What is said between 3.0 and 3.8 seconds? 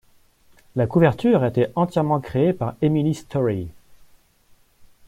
Storey.